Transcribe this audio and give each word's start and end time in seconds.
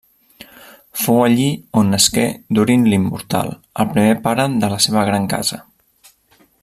Fou 1.01 1.19
allí 1.25 1.45
on 1.81 1.91
nasqué 1.95 2.23
Durin 2.59 2.87
l'Immortal, 2.93 3.53
el 3.85 3.91
primer 3.93 4.17
pare 4.25 4.47
de 4.65 4.71
la 4.75 4.81
seva 4.87 5.05
gran 5.11 5.29
casa. 5.35 5.61